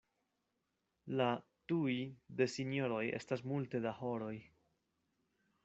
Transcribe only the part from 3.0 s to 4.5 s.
estas multe da horoj.